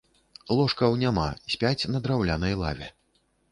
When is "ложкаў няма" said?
0.59-1.27